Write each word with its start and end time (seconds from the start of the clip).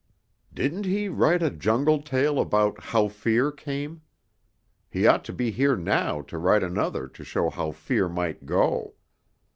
"Didn't 0.51 0.85
he 0.85 1.09
write 1.09 1.43
a 1.43 1.51
Jungle 1.51 2.01
tale 2.01 2.39
about 2.39 2.85
'How 2.85 3.07
Fear 3.07 3.51
Came'? 3.51 4.01
He 4.89 5.05
ought 5.05 5.23
to 5.25 5.31
be 5.31 5.51
here 5.51 5.75
now 5.75 6.23
to 6.23 6.39
write 6.39 6.63
another 6.63 7.07
to 7.09 7.23
show 7.23 7.51
how 7.51 7.71
Fear 7.71 8.09
might 8.09 8.47
go." 8.47 8.95